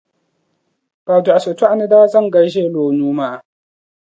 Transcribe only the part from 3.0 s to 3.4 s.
maa.